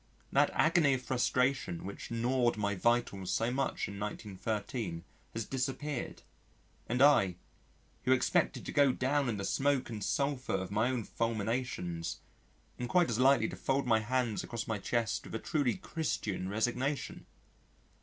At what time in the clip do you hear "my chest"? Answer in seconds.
14.65-15.23